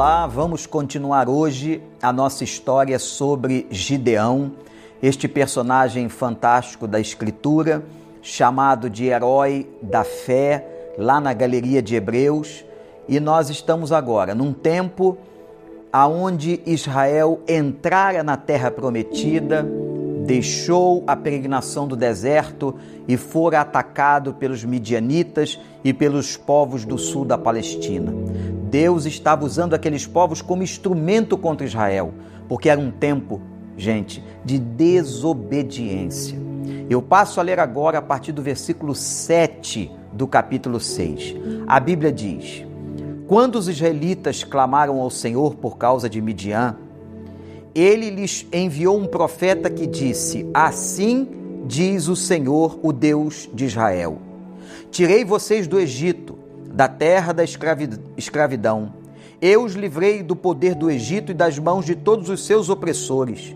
[0.00, 4.52] Olá, vamos continuar hoje a nossa história sobre Gideão,
[5.02, 7.84] este personagem fantástico da Escritura,
[8.22, 12.64] chamado de herói da fé, lá na galeria de Hebreus,
[13.06, 15.18] e nós estamos agora num tempo
[15.92, 19.68] aonde Israel entrara na terra prometida,
[20.24, 22.74] deixou a peregrinação do deserto
[23.06, 28.10] e fora atacado pelos midianitas e pelos povos do sul da Palestina.
[28.70, 32.14] Deus estava usando aqueles povos como instrumento contra Israel,
[32.48, 33.40] porque era um tempo,
[33.76, 36.38] gente, de desobediência.
[36.88, 41.34] Eu passo a ler agora a partir do versículo 7 do capítulo 6.
[41.66, 42.64] A Bíblia diz:
[43.26, 46.76] Quando os israelitas clamaram ao Senhor por causa de Midian,
[47.74, 51.28] ele lhes enviou um profeta que disse: Assim
[51.66, 54.18] diz o Senhor, o Deus de Israel:
[54.92, 56.38] Tirei vocês do Egito
[56.80, 57.44] da terra da
[58.16, 58.94] escravidão.
[59.38, 63.54] Eu os livrei do poder do Egito e das mãos de todos os seus opressores.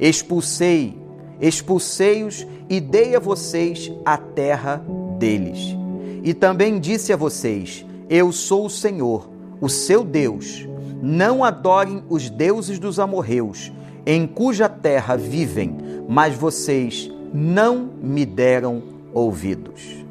[0.00, 0.98] Expulsei,
[1.38, 4.82] expulsei-os e dei a vocês a terra
[5.18, 5.76] deles.
[6.24, 9.28] E também disse a vocês: Eu sou o Senhor,
[9.60, 10.66] o seu Deus.
[11.02, 13.70] Não adorem os deuses dos amorreus,
[14.06, 15.76] em cuja terra vivem,
[16.08, 20.02] mas vocês não me deram ouvidos.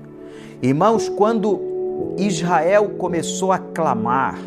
[0.62, 1.71] Irmãos, quando
[2.18, 4.38] Israel começou a clamar,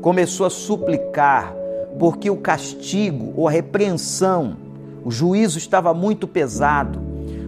[0.00, 1.54] começou a suplicar,
[1.98, 4.56] porque o castigo ou a repreensão,
[5.04, 7.00] o juízo estava muito pesado.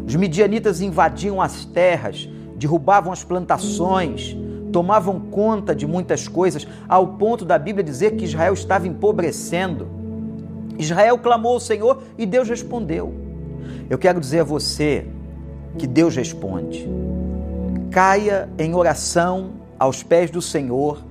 [0.06, 4.36] Os midianitas invadiam as terras, derrubavam as plantações,
[4.72, 9.88] tomavam conta de muitas coisas, ao ponto da Bíblia dizer que Israel estava empobrecendo.
[10.78, 13.14] Israel clamou ao Senhor e Deus respondeu.
[13.88, 15.06] Eu quero dizer a você
[15.78, 16.88] que Deus responde
[17.90, 21.02] caia em oração aos pés do Senhor,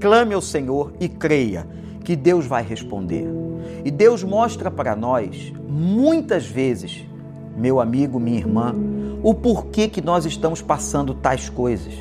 [0.00, 1.66] clame ao Senhor e creia
[2.04, 3.26] que Deus vai responder.
[3.84, 7.04] E Deus mostra para nós, muitas vezes,
[7.56, 8.74] meu amigo, minha irmã,
[9.22, 11.94] o porquê que nós estamos passando tais coisas,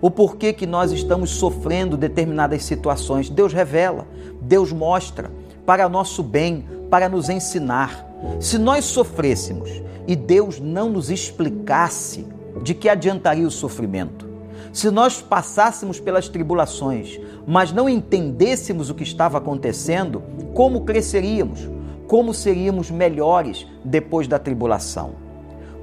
[0.00, 3.28] o porquê que nós estamos sofrendo determinadas situações.
[3.28, 4.06] Deus revela,
[4.40, 5.30] Deus mostra
[5.64, 8.06] para nosso bem, para nos ensinar.
[8.40, 9.70] Se nós sofrêssemos
[10.06, 12.26] e Deus não nos explicasse
[12.62, 14.28] de que adiantaria o sofrimento?
[14.72, 20.22] Se nós passássemos pelas tribulações, mas não entendêssemos o que estava acontecendo,
[20.54, 21.68] como cresceríamos?
[22.06, 25.14] Como seríamos melhores depois da tribulação?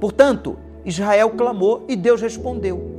[0.00, 2.98] Portanto, Israel clamou e Deus respondeu.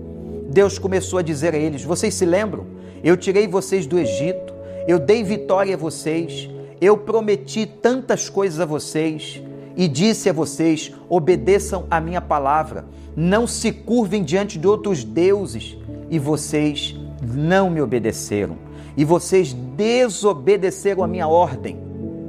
[0.50, 2.66] Deus começou a dizer a eles: Vocês se lembram?
[3.04, 4.54] Eu tirei vocês do Egito,
[4.88, 6.50] eu dei vitória a vocês,
[6.82, 9.42] eu prometi tantas coisas a vocês
[9.76, 12.86] e disse a vocês: obedeçam a minha palavra
[13.20, 15.78] não se curvem diante de outros deuses,
[16.10, 18.58] e vocês não me obedeceram,
[18.96, 21.78] e vocês desobedeceram a minha ordem.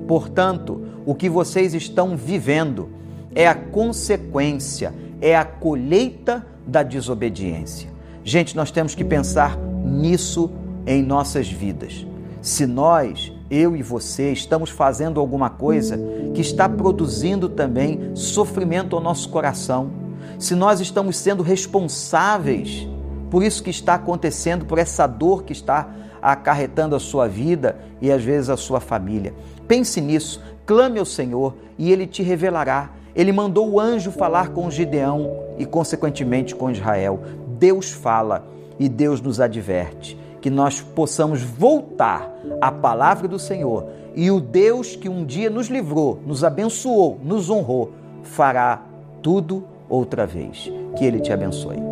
[0.09, 2.89] Portanto, o que vocês estão vivendo
[3.35, 7.89] é a consequência, é a colheita da desobediência.
[8.25, 10.51] Gente, nós temos que pensar nisso
[10.85, 12.05] em nossas vidas.
[12.43, 15.99] Se nós, eu e você, estamos fazendo alguma coisa
[16.33, 19.91] que está produzindo também sofrimento ao nosso coração,
[20.39, 22.89] se nós estamos sendo responsáveis
[23.31, 25.89] por isso que está acontecendo, por essa dor que está
[26.21, 29.33] acarretando a sua vida e às vezes a sua família.
[29.69, 32.91] Pense nisso, clame ao Senhor e ele te revelará.
[33.15, 37.21] Ele mandou o anjo falar com Gideão e, consequentemente, com Israel.
[37.59, 38.47] Deus fala
[38.79, 42.31] e Deus nos adverte que nós possamos voltar
[42.61, 47.51] à palavra do Senhor e o Deus que um dia nos livrou, nos abençoou, nos
[47.51, 47.93] honrou,
[48.23, 48.83] fará
[49.23, 50.71] tudo outra vez.
[50.97, 51.90] Que Ele te abençoe.